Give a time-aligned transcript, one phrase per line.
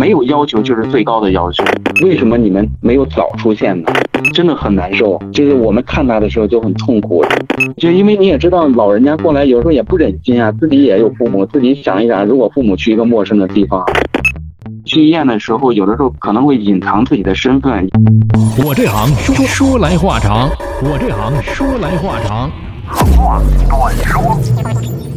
[0.00, 1.62] 没有要求就是最高的要求。
[2.02, 3.92] 为什么你们没有早出现呢？
[4.32, 5.20] 真的很难受。
[5.30, 7.22] 就是我们看他的时候就很痛苦，
[7.76, 13.84] 就因为你也知道，老人家过来有时候也不忍心啊，自己也有父母，自己想一想，如果父母去一个陌生的地方，
[14.86, 17.86] 去医院的时候，有的时候可能会隐藏自己的身份。
[18.64, 20.48] 我这行说说来话长，
[20.82, 22.50] 我这行说来话长。
[22.88, 25.09] 话短说。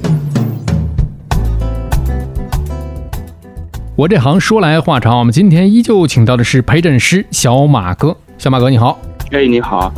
[3.96, 8.18] 我这行说来话长，我们今天依旧请到的是陪诊师小马哥。
[8.40, 9.94] 小马哥你好，哎你好。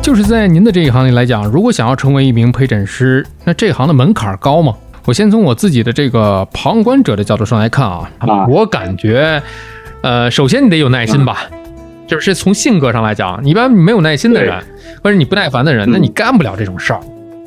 [0.00, 4.72] 就是在您的这一行里来讲，如果想要成为一名陪诊师，那这行的门槛高吗？
[5.04, 8.08] 我先从我自己的这个旁观者的角度上来看啊，
[8.48, 9.42] 我感觉，
[10.02, 11.38] 呃，首先你得有耐心吧，
[12.06, 14.62] 就是从性格上来讲，一般没有耐心的人，
[15.02, 17.00] 或者你不耐烦的人，那你干不了这种事儿。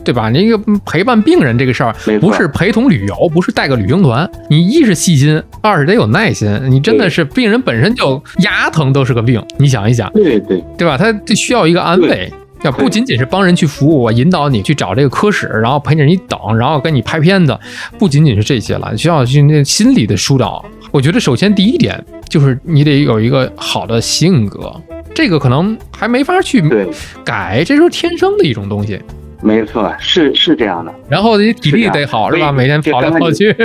[0.07, 0.29] 对吧？
[0.29, 4.29] 你一个陪伴病人这个事儿，不是陪同旅游，不是带个旅行团。
[4.49, 6.57] 你一是细心，二是得有耐心。
[6.69, 9.43] 你真的是病人本身就牙疼都是个病。
[9.57, 10.97] 你想一想，对对对吧？
[10.97, 17.59] 他需要一个安慰，要不仅仅是帮人去服务，我引导你去找这个科室，然后陪着你等，然后跟你拍片子，
[17.99, 20.63] 不仅仅是这些了，需要去那心理的疏导。
[20.91, 24.73] 我觉得首先第一点就是你得有一个好的性格，
[25.13, 26.63] 这个可能还没法去
[27.25, 28.97] 改，这是天生的一种东西。
[29.41, 30.93] 没错，是是这样的。
[31.07, 32.51] 然后你体力得好，是吧？
[32.51, 33.55] 每天跑来跑去。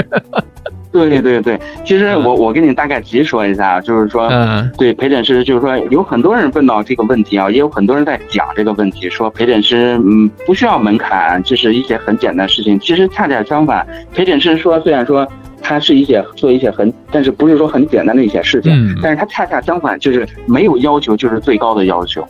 [0.92, 12.78] 对对对，其实我我跟你大概提说一下，就是说，嗯，对陪诊师，就是说有很多人问到这个问题啊，也有很多人在讲这个问题，说陪诊师嗯不需要门槛，这是一些很简单的事情。
[12.78, 15.26] 其实恰恰相反，陪诊师说虽然说
[15.62, 22.22] 他是一些做一些很，但是不是说很简单的一些事情，但是他恰恰相反，就是没有要求就是最高的要求。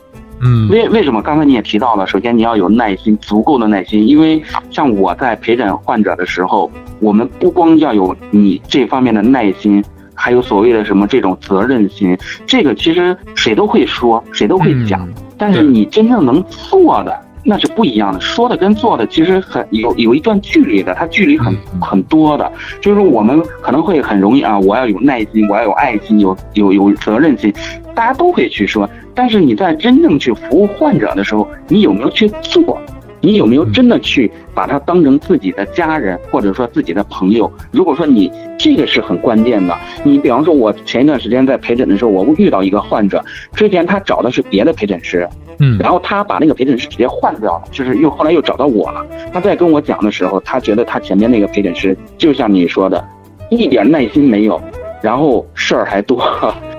[0.44, 2.04] 嗯，为为什么刚才你也提到了？
[2.06, 4.06] 首先你要有耐心，足够的耐心。
[4.06, 9.82] 因为像我在陪诊患者的时候，我们不光要有你这方面的耐心，
[10.14, 12.18] 还有所谓的什么这种责任心。
[12.44, 17.16] 这个其实谁都会说，谁都会讲，但是你真正能做的。
[17.44, 22.50] 那是不一样的，说的跟做的其实很有有一段距离的，它距离很很多的。
[22.80, 27.52] 就是我们可能会很容易啊，我要有耐心，我要有爱心，有有有责任心，
[27.96, 28.88] 大家都会去说。
[29.14, 32.78] 但是你在真正去服务患者的时候，你有没有去做？
[33.24, 37.48] 你有没有真的去把他当成自己的家人，或者说自己的朋友？
[37.70, 38.28] 如果说你
[38.58, 39.78] 这个是很关键的。
[40.02, 43.24] 你比方说，我前一段时间在陪诊的时候，我遇到一个患者，
[43.54, 45.28] 之前他找的是别的陪诊师。
[45.60, 49.06] 嗯，然后他把那个陪诊师直接换掉了，就是又后来又找到我了。
[49.32, 53.04] 他在跟我讲的时候，他觉得他前面那个陪诊师就像你说的，
[53.50, 54.60] 一点耐心没有，
[55.00, 56.20] 然后事儿还多。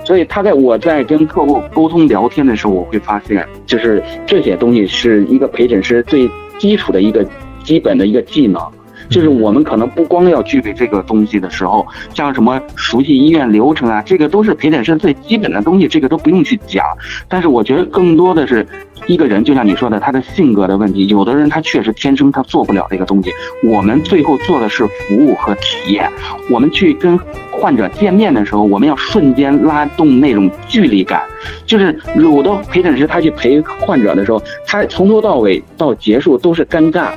[0.04, 7.26] 所以他在我在跟客户沟通聊天的时候，我会发现，就是这些东西是一个陪诊师最基础的一个
[7.62, 8.60] 基本的一个技能。
[9.08, 16.84] 就是我们可能不光要具备这个东西的时候，像什么熟悉医院流程啊，这个都是陪诊师最基本的东西，这个都不用去讲。
[17.28, 18.66] 但是我觉得更多的是
[19.06, 21.06] 一个人，就像你说的，他的性格的问题。
[21.08, 23.30] 有的人他确实天生他做不了这个东西。
[23.64, 26.10] 我们最后做的是服务和体验。
[26.50, 27.18] 我们去跟
[27.50, 31.22] 患者见面的时候，我们要瞬间拉动那种距离感。
[31.66, 37.10] 就是有的陪诊师他去陪患者的时候，他从头到尾到结束都是尴尬，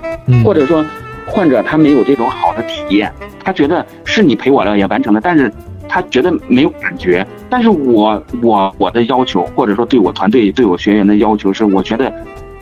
[0.43, 0.85] 或者说。
[1.27, 3.11] 患者他没有这种好的体验，
[3.43, 5.51] 他觉得是你陪我了也完成了，但是
[5.87, 7.25] 他觉得没有感觉。
[7.49, 12.11] 但是我我我的要求，或者说对我团队对我学员的要求是，我觉得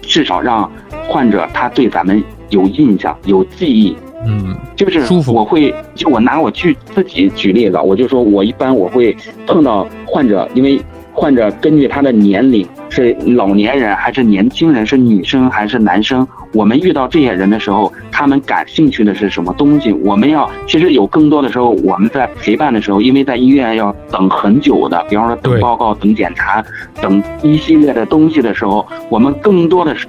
[0.02, 0.70] 至少让
[1.08, 3.96] 患者他对咱们有印象、有记忆。
[4.28, 9.16] 嗯，就是我会就我拿我去自己举例子，我就说我一般我会
[9.46, 10.82] 碰到患者，因为
[11.14, 16.28] 患者根据他的年龄是老年人还是年轻人，是女生还是男生。
[16.56, 19.92] 我们遇到这些人的时候，他们感兴趣的是什么东西？
[19.92, 26.64] 我们要其实有更多的时候，我们在陪伴的时候，因为在医院要等很久的，比方说等报告、等检查、
[27.02, 30.08] 等一系列的东西的时候，我们更多的是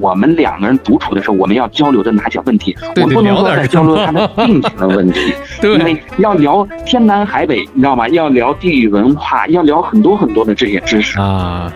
[0.00, 2.76] 我们两个人独处的时候，我们要交流的哪些问题？
[2.94, 5.34] 我们不能说在交流他的病情的问题，
[5.64, 8.08] 因为要聊天南海北，你知道吗？
[8.10, 11.72] 要聊地域文化，要聊很多很多的这些知识啊。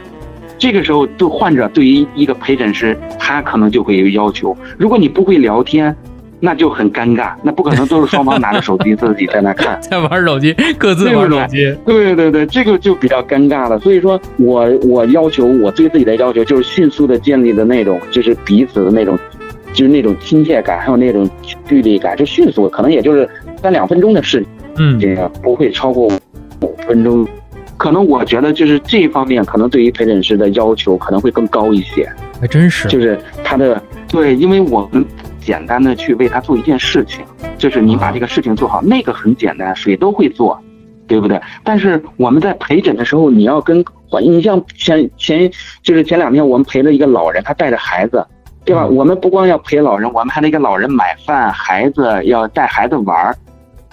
[0.62, 4.56] 这个时候，对患者对于一个陪诊师，他可能就会有要求。
[4.78, 5.92] 如果你不会聊天，
[6.38, 7.32] 那就很尴尬。
[7.42, 11.76] 那不可能都是双方拿着手机自己在那看， 在玩手机，各自玩手机。
[11.84, 13.76] 对对对，这个就比较尴尬了。
[13.80, 19.18] 所以说我我要求我对自己的要求就是迅速的建立的那种，就是彼此的那种，
[19.72, 21.28] 就是那种亲切感，还有那种
[21.66, 23.28] 距离感，就迅速，可能也就是
[23.60, 24.48] 三两分钟的事情，
[24.78, 26.06] 嗯，这个不会超过
[26.60, 27.26] 五分钟。
[27.82, 32.08] 可能我觉得就是这方面，可能对于陪诊师的要求可能会更高一些。
[32.40, 35.04] 还真是，就是他的对，因为我们
[35.40, 37.24] 简单的去为他做一件事情，
[37.58, 40.56] 就是你把这个事情做好，那个很简单，谁都会做。
[41.08, 41.38] 对不对？
[41.64, 43.84] 但是我们在陪诊的时候，你要跟
[44.22, 45.50] 你像前前
[45.82, 48.24] 就是前两天我们陪了一个老人，他带着孩子，
[48.64, 48.86] 对吧？
[48.86, 53.36] 我们不光要陪老人，我们还得给老人买饭，孩子要带孩子玩儿。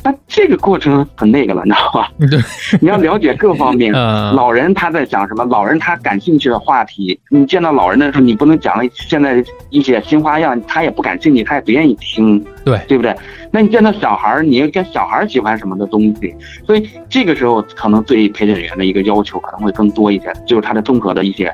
[0.04, 2.12] 那这个过程很那个了，你知道吧？
[2.32, 2.40] 对，
[2.80, 3.92] 你要了解各方面。
[4.34, 5.44] 老人他在讲什么？
[5.46, 12.44] 老人他感兴趣的话题，你见到老人的时候，你不能讲了现在一些新花样，他也不感兴趣，他也不愿意听。
[12.64, 13.16] 对，对不对？
[13.52, 16.34] 那你见到小孩儿，你要跟小孩儿喜欢什么的东西，
[16.66, 21.52] 所以这个时候可能对陪诊员的一个要求可能会更多一些，就是他的综合的一些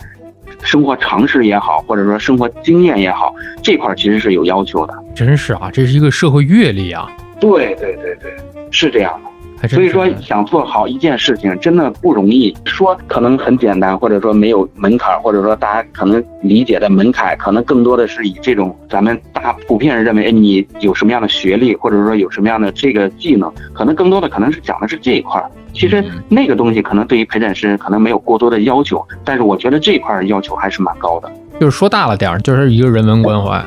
[0.61, 3.33] 生活常识也好，或者说生活经验也好，
[3.63, 4.93] 这块其实是有要求的。
[5.15, 7.09] 真是啊，这是一个社会阅历啊。
[7.39, 8.33] 对对对对，
[8.71, 9.29] 是这样的。
[9.69, 12.55] 所以说，想做好一件事情真的不容易。
[12.65, 25.43] 说可能很简单，或者说没有门槛，或者说大家可能理解的门槛，可能更多的是以这种咱们大普遍人认为，哎，你有什么样的学历，或者说有什么样的这个技能，可能更多的可能是讲的是这一块。
[25.73, 31.31] 其实那个东西可能对于陪诊师可能没有过多的要求，但是我觉得这一块要求还是蛮高的。
[31.59, 33.63] 就是说大了点儿，就是一个人文关怀。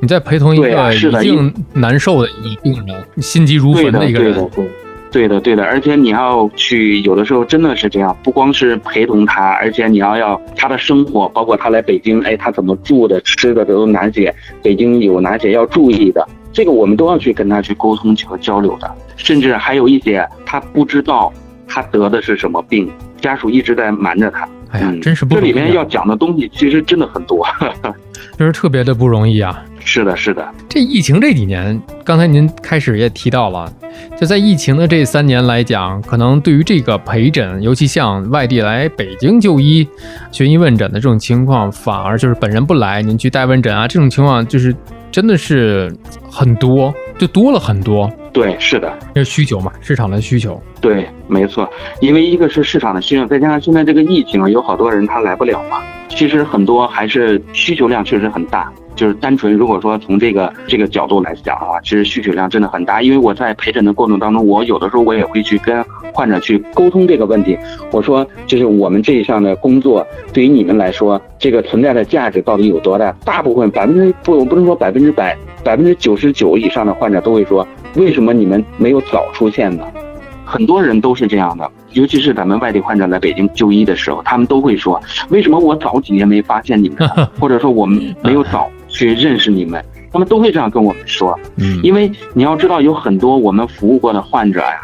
[0.00, 4.70] 你在陪同一个已经难受的一个病人，心急如焚的一个人，对的，对的，
[5.10, 5.64] 对的，对的。
[5.64, 18.90] 而且你要去，有的时候真的是这样，不光是陪同他，而且你要要他的生活，包括他来北京，哎，他怎么住的、吃的都有哪些，北京有哪些要注意的，这个我们都要去跟他去沟通和交流的。
[19.16, 21.32] 甚至还有一些他不知道
[21.66, 24.46] 他得的是什么病，家属一直在瞒着他。
[24.72, 27.46] 哎呀，真是不这里面要讲的东西其实真的很多，
[28.36, 29.64] 就是特别的不容易啊。
[29.86, 30.46] 是的，是的。
[30.68, 33.72] 这疫情这几年，刚才您开始也提到了，
[34.20, 39.86] 就在疫情的这三年来讲，可能对于这个陪诊，尤其像外地来北京就医、
[40.32, 44.74] 寻医问诊的这种情况，反而就是本人不来，您去代问诊啊，这种情况就是
[45.12, 45.90] 真的是
[46.28, 48.10] 很多，就多了很多。
[48.36, 50.60] 对，是的，这是需求嘛，市场的需求。
[50.78, 51.66] 对，没错，
[52.00, 58.70] 因为一个是市场的需求，再加上现在这个疫情，有好多人他来不了嘛，其实很多还是需求量确实很大。
[58.94, 63.02] 就是单纯，如果说从这个这个角度来讲的话，其实需求量真的很大。
[63.02, 65.84] 因为我在陪诊的过程当中，我有的时候我也会去跟
[66.14, 67.58] 患者去沟通这个问题。
[67.90, 73.14] 我说，就是我们这一项的工作对于你们来说，这个存在的价值到底有多大？
[73.22, 79.84] 大部分百分之不，我不能说百分之百，百分之九十九以上的患者都会说，为什么你们没有早出现呢？
[80.44, 87.08] 很多人都是这样的，尤其是咱们外地患者来北京就医的时候，他们都会说，为什么我早几年没发现你们，
[87.40, 88.70] 或者说我们没有早。
[88.88, 91.38] 去认识你们，他们都会这样跟我们说。
[91.56, 94.80] 嗯，因为你要知道，有很多我们服务过的患者呀，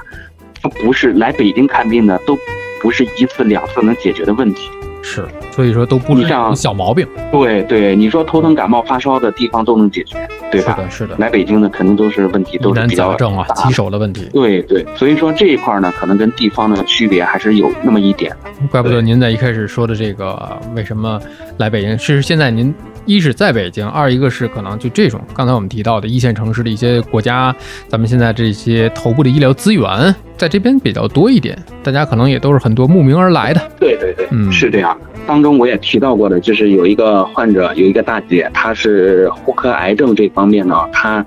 [0.61, 2.37] 他不是来北京看病的，都
[2.83, 4.69] 不是一次两次能解决的问题。
[5.03, 7.07] 是，所以说都不是小毛病。
[7.31, 10.17] 对对，你说头疼、感冒、发烧的地方都能解决，
[10.51, 10.77] 对吧？
[10.77, 11.17] 是的，是的。
[11.19, 14.29] 来北京的肯定都是问题，都是比较正啊，棘手的问题。
[14.33, 18.35] 对对，所以说这一块呢，可能跟地方的区别还是有那么一点。
[18.71, 21.21] 怪不得您在一开始说的这个，为什么
[21.59, 21.99] 来北京？
[21.99, 22.73] 是现在您
[23.05, 27.55] 一是在北京，二一个是可能就这种刚才我们提到的一线城市的一些国家，
[27.89, 33.61] 咱们现在这些头部的医疗资源在这边比较多一点，大家可能也都是很多慕名而来的。
[33.81, 34.92] 对对对，嗯，是这样。
[35.27, 41.25] 当中我也提到过的，就是有一个患者，有一个大姐，她是妇科癌症这方面呢，她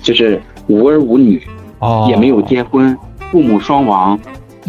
[0.00, 1.42] 就是无儿无女，
[1.80, 2.96] 哦，也没有结婚，
[3.30, 4.18] 父母双亡，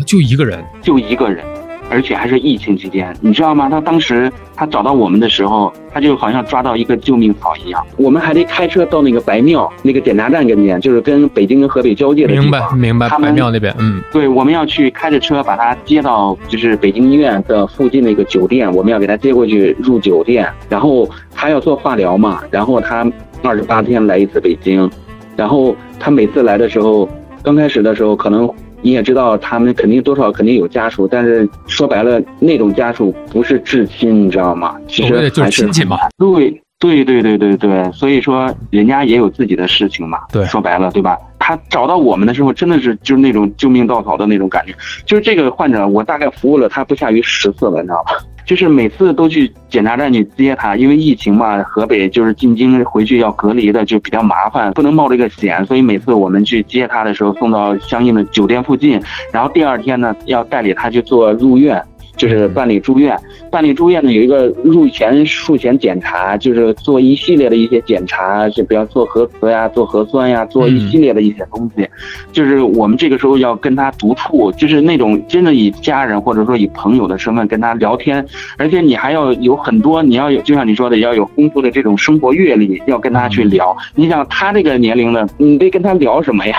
[0.05, 1.45] 就一个人，就一个人。
[1.93, 3.69] 而且还是疫情期间，你知道吗？
[3.69, 7.85] 他当时他找到我们的时候，他就好像抓到一个救命草一样。
[7.97, 12.49] 我们还得开车到那个白庙那个检查站跟前，就是跟北京跟河北交界的地方。
[12.49, 13.09] 明白，明白。
[13.09, 23.07] 白庙那边，嗯，对，我们要去开着车把他接到就是北京医院的附近的一个酒店，我们要给他接过去入酒店，然后他要做化疗嘛，然后他
[23.43, 24.89] 二十八天来一次北京，
[25.35, 27.07] 然后他每次来的时候，
[27.43, 28.51] 刚开始的时候可能。
[28.83, 34.75] 你也知道，他们肯定多少肯定有家属，但是说白了，那种家属不是至亲，你知道吗？
[34.87, 35.97] 其实就是亲戚嘛。
[36.17, 40.19] 对对对对对对，所以说人家也有自己的事情嘛。
[40.33, 41.17] 对，说白了，对吧？
[41.39, 44.73] 他找到我们的时候，真的是就是那种救命稻草的那种感觉。
[45.05, 48.11] 就是这个患者，我大概服务了他不下于十次了，你知道吧？
[48.45, 61.81] 就是每次都去检查站去接他，因为疫情嘛，河北就是进京回去要隔离的就比较麻烦，不能冒这个险，所以每次我们去接他的时候，送到相应的酒店附近，然后第二天呢，要代理他去做入院。
[62.15, 63.17] 就是办理住院，
[63.49, 71.87] 办理住院呢有一个入前术前检查，就是做一系列的一些检查，就比方做核磁呀、做核酸呀、做一系列的一些东西。
[72.31, 78.25] 就是我们这个时候要跟他独处，就是那种真的以家人或者说以朋友的身份跟他聊天，
[78.57, 83.75] 而且你还要有很多，你要有就像你说的，要有丰富的这种生活阅历，要跟他去聊。
[83.95, 86.55] 你想他这个年龄呢，你得跟他聊什么呀？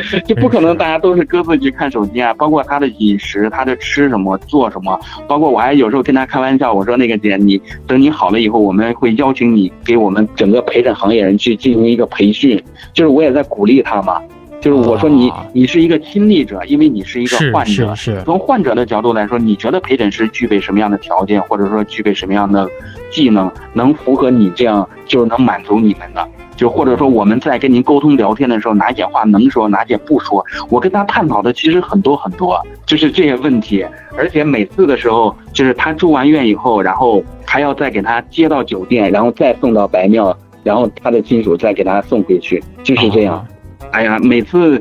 [0.26, 2.32] 就不可能大家都是各自去看手机啊。
[2.34, 14.20] 包括他的饮食，他的吃什么，做什么，包括我还有时候跟他开玩笑，我说那个姐，你等你好了以后，我们会邀请你给我们整个陪诊行业人去进行一个培训，就是我也在鼓励他嘛。
[14.60, 17.92] 就是我说你，你是一个亲历者，因为你是一个患者。
[17.96, 18.22] 是是。
[18.22, 22.68] 从患者的角度来说，你觉得陪诊师具备什么样的条件，或者说具备什么样的
[23.10, 26.28] 技能，能符合你这样，就是能满足你们的？
[26.62, 30.46] 就或者说我们在跟您沟通聊天的时候，哪些话能说，哪些不说？
[30.70, 33.84] 我跟他探讨的其实很多很多，就是这些问题。
[34.16, 43.44] 而且每次的时候，就是他住完院以后，然后还要再给他接到酒店，然后再送到白庙，然后他的亲属再给他送回去，就是这样。
[43.90, 44.80] 哎呀，每次，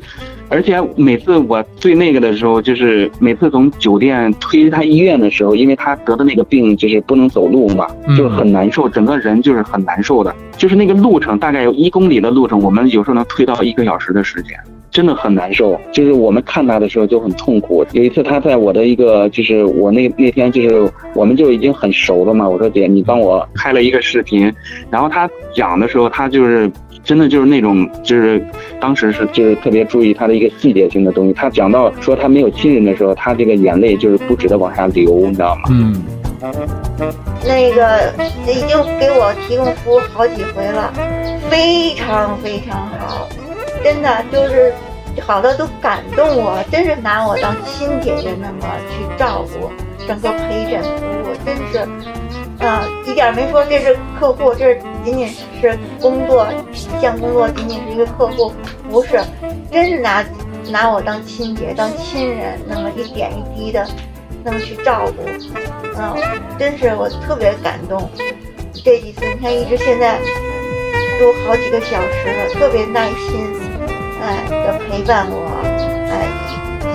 [0.52, 10.36] 而且每次我最那个的时候，就是每次从酒店推他医院的时候，因为他得的那个病就是不能走路嘛，就很难受，整个人就是很难受的。
[10.58, 14.60] 就是那个路程大概有一公里的路程，我们有时候能推到一个小时的时间，
[14.92, 15.80] 真的很难受。
[15.92, 17.84] 就是我们看他的时候就很痛苦。
[17.94, 24.54] 有一次他在我的一个，就是我那那天就是我们就已经很熟了嘛，我说姐，你帮我拍了一个视频，
[24.90, 26.70] 然后他讲的时候，他就是。
[27.04, 28.40] 真的就是那种，就是
[28.80, 31.34] 当时是就是特别注意他的一个细节性的东西。
[31.34, 35.62] 他讲到说他没有亲人的时候，他这个眼泪就是不止的往下流，你知道吗？
[35.72, 36.04] 嗯。
[37.44, 38.14] 那个
[38.48, 38.68] 已经
[39.00, 40.94] 给我提供服务好几回了，
[41.50, 43.28] 非常非常好，
[43.84, 44.74] 真的就是
[45.22, 49.70] 好多都感动我，真是拿我当亲姐姐那么去照顾，
[50.08, 51.88] 整个陪诊服务真是。
[52.64, 55.28] 啊，一点没说这是客户，这仅仅
[55.60, 58.54] 是工作，一项工作仅仅是一个客户，
[58.88, 59.20] 不是，
[59.72, 60.24] 真是拿
[60.70, 63.84] 拿我当亲姐当亲人，那么一点一滴的，
[64.44, 65.24] 那么去照顾，
[65.98, 66.16] 嗯，
[66.60, 68.08] 真是我特别感动。
[68.86, 70.20] 这几次你看，一直现在
[71.20, 73.56] 都好几个小时了，特别耐心，
[74.22, 75.36] 哎的陪伴我，
[76.10, 76.14] 哎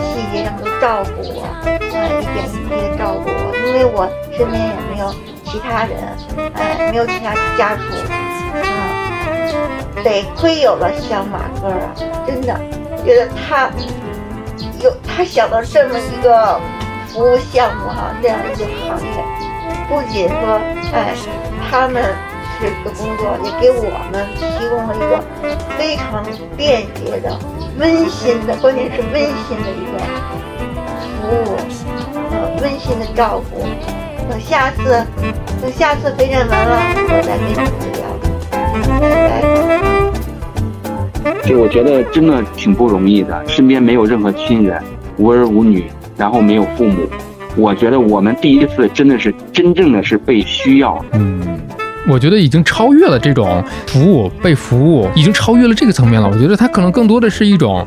[0.00, 1.66] 细节上都照顾我，哎
[2.20, 5.12] 一点一滴的照顾我，因为我身边也没有。
[5.48, 5.96] 其他人，
[6.54, 7.82] 哎，没有其他家属，
[8.52, 11.94] 嗯，得亏有了小马哥啊，
[12.26, 12.60] 真的
[13.04, 13.70] 觉得他
[14.82, 16.60] 有他想到这么一个
[17.06, 19.08] 服务项目哈，这样一个行业，
[19.88, 20.60] 不仅说，
[20.92, 21.14] 哎，
[21.70, 22.02] 他们
[22.60, 25.12] 这个工作，也给我们提供了一个
[25.76, 26.24] 非常
[26.56, 27.38] 便捷的、
[27.78, 29.98] 温馨的，关键是温馨的一个
[31.20, 31.56] 服务，
[32.32, 33.54] 呃，温馨的照顾。
[34.28, 35.06] 等下次，
[35.62, 38.02] 等下次陪诊完了，我再跟你们聊。
[41.44, 44.82] 就我觉得真的挺不容易的，身边没有任何亲人，
[45.16, 45.84] 无儿无女，
[46.16, 47.06] 然后没有父母。
[47.56, 51.02] 我觉得我们第一次真的是真正的是被需要。
[52.08, 56.28] 我觉得已经超越了这种服务被服务，已经超越了这个层面了。
[56.28, 57.86] 我觉得它可能更多的是一种。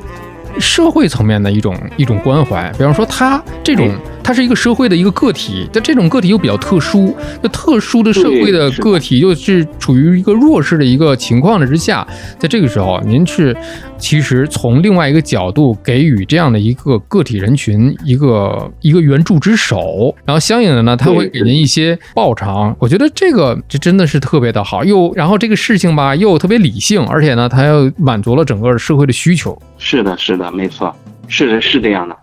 [0.59, 3.87] 社会层面的一种一种关怀，比方说他这种，
[4.29, 12.07] 他是一个社会的一个个体，但这种个体又比较特殊，那特殊的社会的个体又是处于一个弱势的一个情况的之下，
[12.37, 13.57] 在这个时候，您是
[13.97, 22.75] 其实从另外一个角度给予这样的一个个体人群一个一个援助之手，然后相应的呢，他会给您一些报偿。
[22.77, 29.59] 我觉得这个这真的是特别的好，又然后这个事情吧又特别理性，而且呢，它又满足了整个社会的需求。
[29.79, 30.95] 是的，是的，没错，
[31.27, 32.15] 是的，是这样的，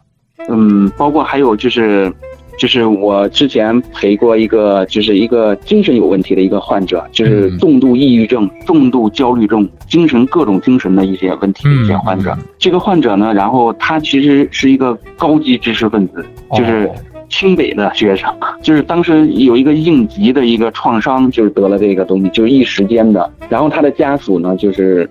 [0.48, 2.12] 嗯，包括还有就是，
[2.58, 12.36] 就是我之前陪过一个，就是一个精神有问题的一个患者，就是重度抑郁症、重度焦虑症、精神各种精神的一些问题的一些患者。
[12.58, 16.24] 这个患者呢，然后他其实是一个高级知识分子，
[16.54, 16.88] 就是
[17.28, 23.30] 清北的学生， 就是当时有一个应急的一个创伤，就是得了这个东西，就是一时间的。
[23.48, 25.08] 然后他的家属呢，就是。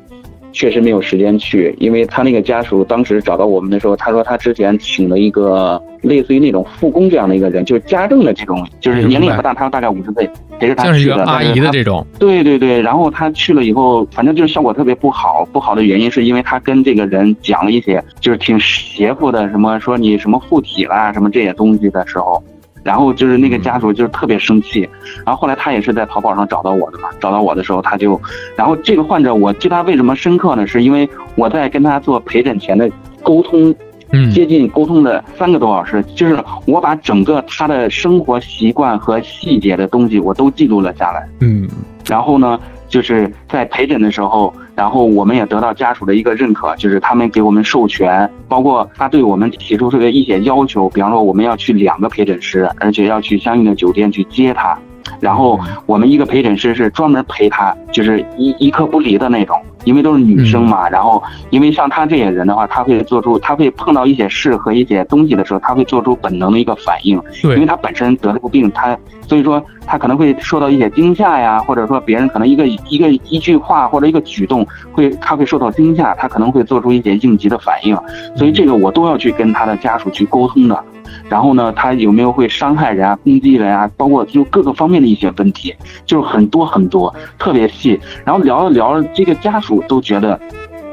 [0.56, 11.26] 确实没有时间去，因为他那个家属当时找到我们的时候，他说他之前请了一个类似于那种护工这样的一个人，就是家政的这种，就是年龄也不大，他大概五十岁，陪着他去的。
[11.26, 12.08] 阿姨的这种。
[12.18, 22.42] 对对对，然后他去了以后，反正就是效果特别不好，不好的原因是因为他跟这个人讲了一些就是挺邪乎的，什么说你什么附体啦，什么这些东西的时候。
[22.86, 24.88] 然后就是那个家属就是特别生气，
[25.26, 28.22] 然后后来他也是在淘宝上找到我的嘛，找到我的时候他就，
[28.56, 30.68] 然后这个患者我记他为什么深刻呢？
[30.68, 32.88] 是因为我在跟他做陪诊前的
[33.24, 33.74] 沟通，
[34.32, 36.38] 接近沟通的三个多小时，就是
[36.68, 41.68] 我把整个他的生活习惯和细节的东西我都记录了下来，嗯，
[42.08, 42.60] 然后呢。
[42.88, 54.78] 就是在陪诊的时候，然后我们也得到家属的一个认可，就是他们给我们授权，包括他对我们提出这个一些要求，比方说我们要去两个陪诊师，而且要去相应的酒店去接他，
[55.20, 59.60] 然后我们一个陪诊师是专门陪他，就是一一刻不离的那种。
[59.84, 67.22] 因为都是女生嘛，然后因为像他这些人的话，他会做出，他会碰到一些事和一些东西的时候，他会做出本能的一个反应。
[67.44, 77.98] 对，因为他本身得这个病，他所以说他可能会受到一些惊吓呀，或者说别人可能一个一个一句话或者一个举动会他会受到惊吓，他可能会做出一些应急的反应。
[78.36, 80.84] 所以这个我都要去跟他的家属去沟通的。
[81.30, 85.74] 然后呢，他有没有会伤害人啊、攻击人啊，包括就各个方面的一些问题，
[86.06, 88.00] 就是很多很多，特别细。
[88.24, 90.40] 然后聊着聊着，这个家属都觉得。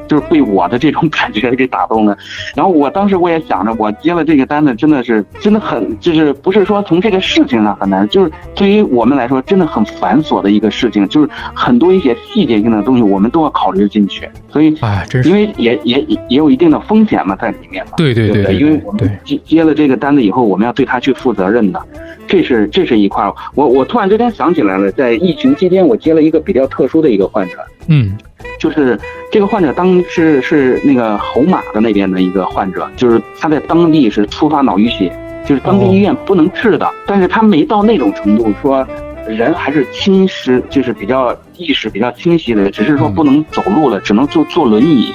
[0.07, 2.17] 就是被我的这种感觉给打动了，
[2.55, 21.81] 然后我当时我也想着，我接了这个单子，真的是真的很，就是不是说从这个事情上很难，就是对于我们来说真的很繁琐的一个事情，就是很多一些细节性的东西我们都要考虑进去，所以哎，真是因为也也也有一定的风险嘛在里面嘛，对对对，因为我们接接了这个单子以后，我们要对他去负责任的，
[22.27, 23.23] 这是这是一块。
[23.55, 27.55] 我我突然之间想起来了，在疫情期间，我接了一个比较特殊的一个患者，
[27.87, 28.17] 嗯。
[28.59, 28.97] 就是
[29.31, 35.11] 这个患者当时是那个侯马的那边的一个患者，就是他在当地是突发脑淤血，
[35.45, 38.87] 就是当地医院不能治的，但是他没到那种程度，说
[39.27, 45.13] 人还是清晰，就是比较意识比较清晰的，只是说不能走路了，只能坐坐轮椅。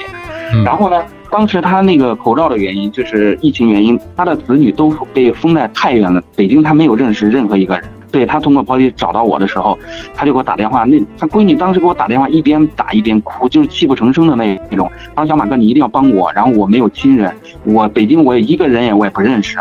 [0.65, 7.85] 然后呢，当时他那个口罩的原因，就是疫情原因，他的子女都被封在太原了，北京他没有认识任何一个人。
[8.11, 9.79] 对他通过保险找到我的时候，
[10.15, 10.85] 他就给我打电话。
[10.85, 14.91] 那他闺女当时给我打电话，一边打一边哭，就是泣不成声的那那种。
[15.15, 17.35] 他说：“小马哥，你一定要帮我。”然后我没有亲人，
[17.65, 19.59] 我北京我也一个人也我也不认识。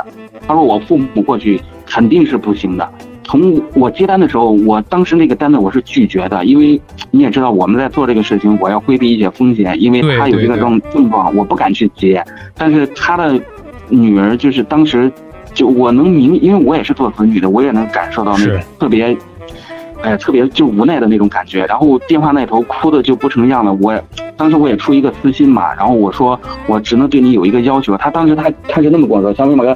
[0.48, 2.90] 他说我父母过去肯定是不行的。
[3.24, 6.80] 从我接单的时候，我当时那个单子我是拒绝的，因为
[7.12, 12.24] 你也知道我们在做这个事情，我要规避一些风险，因为他有这个症症状，我不敢去接。
[12.56, 13.40] 但是他的
[13.90, 15.12] 女儿就是当时。
[15.58, 19.18] 就我能明，因为我也是做子女的，我也能感受到那种特别，
[20.04, 21.66] 哎呀，特别就无奈的那种感觉。
[21.66, 23.74] 然后电话那头哭的就不成样了。
[23.82, 24.00] 我
[24.36, 27.98] 当时我也出一个私心嘛，然后我说我只能对你有一个要求。
[27.98, 29.76] 他当时他他是那么跟我说：“小飞马哥，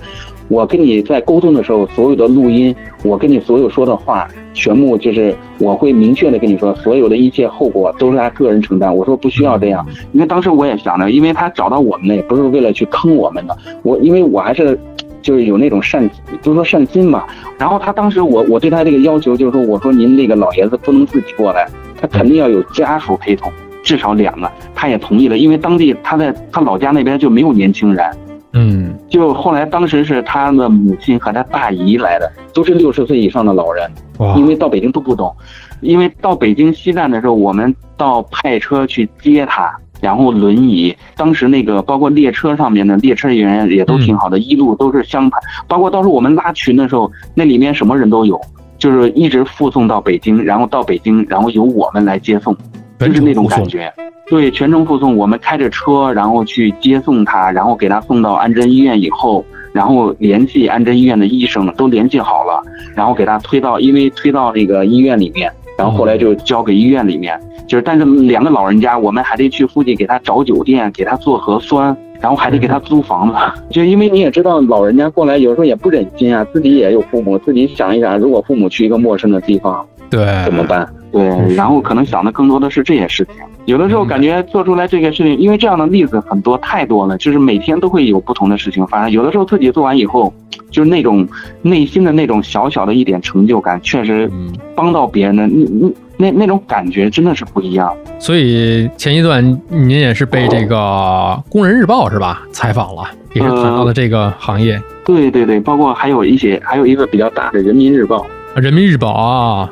[0.49, 13.57] 我跟你在沟通的时候，所有的录音，我跟你所有说的话，全部就是我会明确的跟你说，所有的一切后果都是他个人承担。”我说不需要这样，因为当时我也想着，因为他找到我们呢，也不是为了去坑我们的。
[13.81, 14.79] 我因为我还是。
[15.21, 16.09] 就是有那种善，
[16.41, 17.25] 就是说善心嘛。
[17.57, 21.67] 然后他当时我我对他这个要求就是说，我说您那个老爷子不能自己过来，
[21.99, 23.51] 他肯定要有家属陪同，
[23.83, 24.51] 至少两个。
[24.73, 28.05] 他也同意了，因为当地他在他老家那边就没有年轻人。
[28.53, 33.89] 嗯，就后来当时是他的母亲和他大姨来的，都是六十岁以上的老人。
[34.35, 35.33] 因为到北京都不懂，
[35.79, 39.73] 因为到北京西站的时候，我们到派车去接他。
[40.01, 45.37] 然后轮椅，当时那个包括列车上面的列车员也都挺好的，一路都是相排。
[45.67, 48.41] 包括当时我们拉群的时候，那里面什么人都有，
[48.77, 52.53] 就是一直附送到北京，然后到北京，然后由我们来接送，
[52.99, 53.93] 就是那种感觉。
[54.27, 62.63] 对，全程附送，我们开着车，然后去接送他，然后给他送到安贞医院以后，然后联系安贞医院的医生都联系好了，
[62.95, 65.51] 然后给他推到，因为推到那个医院里面。
[65.81, 73.35] 然后后来就交给医院里面，就是，但是两个老人家，我们还得去附近给他找酒店，给他做核酸，然后还得给他租房子。
[73.71, 80.87] 就因为你也知道，老人家过来有时候也不忍心啊，自己也有父母，自己想一想，如果父母去一个陌生的地方，对，怎么办？
[81.11, 83.35] 对，然后可能想的更多的是这些事情。
[83.65, 89.09] 有的时候感觉做出来这个事情，因为这样的例子很多太多了，就是每天都会有不同的事情发生。
[89.09, 90.31] 有的时候自己做完以后，
[90.71, 91.27] 就是那种
[91.61, 94.27] 内心的那种小小的一点成就感，确实
[94.75, 97.95] 帮到别人的那那那那种感觉真的是不一样。
[98.17, 100.75] 所以前一段您也是被这个
[101.49, 103.03] 《工人日报》是吧采访了，
[103.33, 104.81] 也是谈到了这个行业。
[105.03, 108.25] 对对对，包括还有一些，还有一个比较大的《人民日报》。
[108.61, 109.69] 人民日报啊。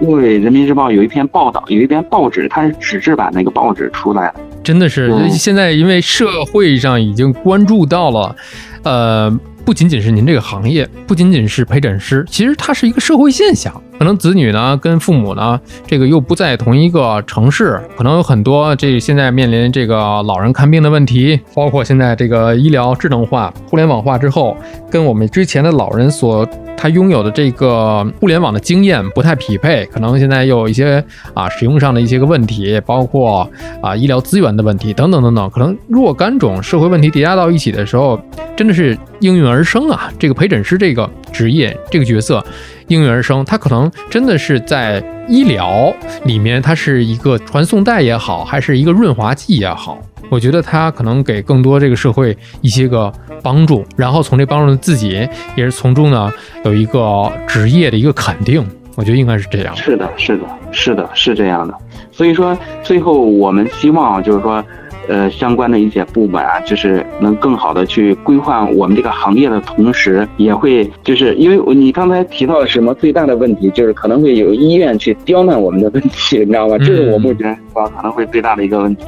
[0.00, 4.34] 对，《人民日报》有一篇报道，有一篇报纸，它是纸质版那个报纸出来了。
[4.62, 8.34] 真的是，现在因为社会上已经关注到了，
[8.82, 9.30] 呃，
[9.70, 13.72] 不仅仅是您这个行业，不仅仅是陪诊师，其实它是一个社会现象。
[14.00, 24.56] 可能子女呢跟父母呢，这个又不在同一个城市，可能有很多这现在面临这个老人看病的问题，包括现在这个医疗智能化、互联网化之后，
[24.90, 26.44] 跟我们之前的老人所
[26.76, 33.48] 他拥有的这个互联网的经验不太匹配，可能现在又有一些啊使用上的一些个问题，包括
[33.80, 38.18] 啊医疗资源的问题等等等等，可能若干种社会问题叠加到一起的时候，
[38.56, 40.12] 真的是应运而生啊！
[40.18, 42.44] 这个陪诊师这个职业这个角色。
[42.88, 49.96] 应运而生，他可能真的是在医疗里面，它是一个传送带也好，还是一个润滑剂也好，
[50.28, 53.12] 我觉得他可能给更多这个社会一些个
[53.44, 56.32] 帮助，然后从这帮助自己也是从中呢
[56.64, 58.66] 有一个职业的一个肯定。
[58.96, 59.74] 我觉得应该是这样。
[59.76, 61.74] 是的，是的，是的，是这样的。
[62.12, 64.64] 所以说，最后我们希望就是说。
[65.08, 76.78] 呃，相关的一些部门啊，就是能更好的去规划我们这个行业的同时，也会就是因为你刚才提到什么最大的问题，就是可能会有医院去刁难我们的问题，你知道吗？
[76.78, 79.04] 这是我目前说可能会最大的一个问题，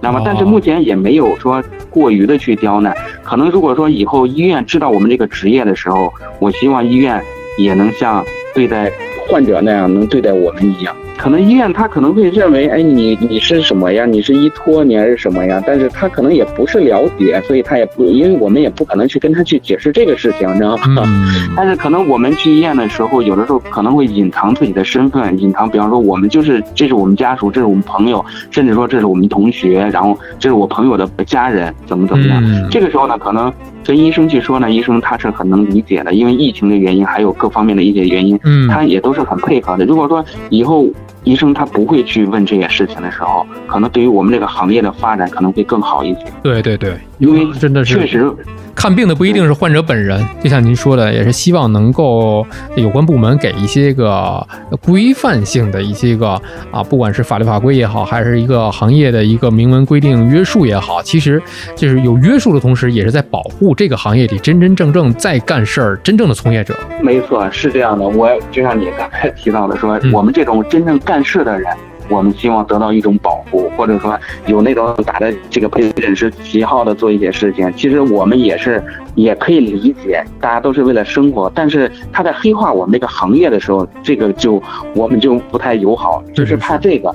[0.00, 0.20] 那么？
[0.24, 2.92] 但是目前也没有说过于的去刁难，
[3.22, 7.22] 可能如果说以后医院知道我们这个职业的时候，我希望医院
[7.58, 8.24] 也能像
[8.56, 8.90] 对待
[9.28, 10.94] 患者那样，能对待我们一样。
[11.16, 14.04] 可能医院他可能会认为，哎，你你是什么呀？
[14.04, 15.62] 你是依托，你还是什么呀？
[15.66, 21.04] 但是他可能也不是了解，所以他也不，因为我们也不可能去跟他去解释这个事情，你知道吗？
[21.56, 32.42] 但是可能我们去医院的时候，有的时候可能会隐藏自己的身份，隐藏，比方说我们就是这是我们家属，这是我们朋友，甚至说这是我们同学，然后这是我朋友的家人，怎么怎么样？
[32.70, 33.50] 这个时候呢，可能
[33.84, 39.84] 跟医生去说呢，医生他是很能理解的，因为疫情的原因，还有各方面的一些原因，嗯，他也都是很配合的。
[39.86, 40.86] 如果说以后。
[41.24, 46.26] 医生他不会去问这些事情的时候，可能对于我们这个行业的发展可能会更好一些。
[46.42, 48.30] 对对对，因为真的是确实。
[48.74, 54.46] 看病的不一定是患者本人，就像您说的，也是希望能够有关部门给一些个
[54.82, 56.30] 规范性的一些个
[56.70, 61.40] 啊，不管是法律法规也好，还是一个行业的一个明文规定约束也好，其实
[61.76, 66.76] 就是有约束的同时，也是在保护这个行业里真真正正在干事儿、真正的从业者。
[67.00, 68.06] 没错，是这样的。
[68.06, 71.72] 我就像你刚才提到的，说我们这种真正干事的人。
[72.08, 78.82] 我们希望得到一种保护，或者说有那种打着这个陪诊师旗号的做一些事情，其实我们也是
[79.14, 81.50] 也可以理解，大家都是为了生活。
[81.54, 84.62] 但是他在黑化我们这个行业的时候，这个就
[84.94, 87.14] 我们就不太友好，就是怕这个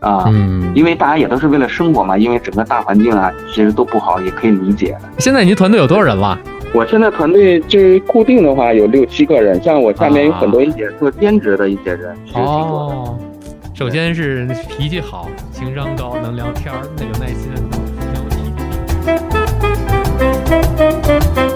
[0.00, 0.24] 啊，
[0.74, 4.96] 因为大家也都是为了生活嘛，因为整个大环境啊，其实都不好，也可以理解。
[5.18, 6.38] 现在您团队有多少人了？
[6.74, 13.16] 我现在团队就是固定的话有六七个人，像我下面有很多一些做兼职的一些人，哦。
[13.76, 17.70] 首先是脾气好，情商高，能聊天儿，那有耐心，能
[18.14, 18.22] 交
[21.50, 21.55] 际。